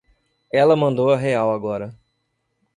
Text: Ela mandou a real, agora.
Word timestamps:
Ela 0.51 0.75
mandou 0.75 1.11
a 1.13 1.15
real, 1.15 1.51
agora. 1.53 1.95